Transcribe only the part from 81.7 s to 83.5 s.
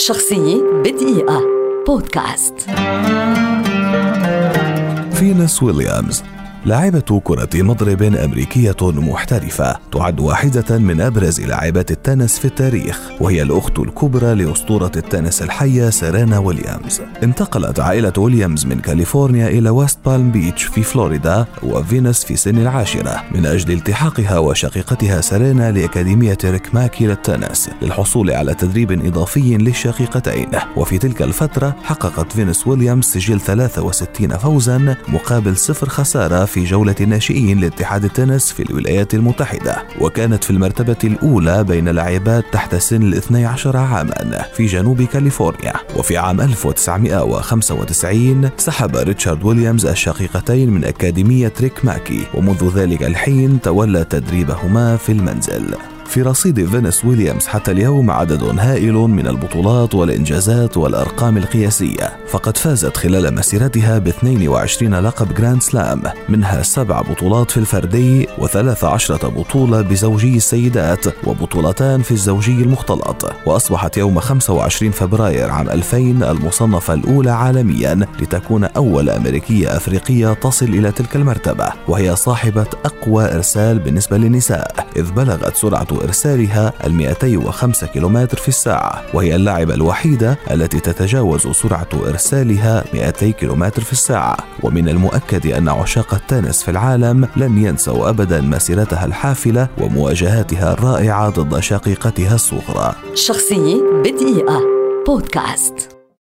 وهي صاحبة أقوى